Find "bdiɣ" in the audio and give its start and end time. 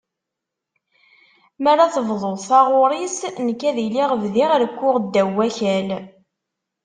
4.21-4.51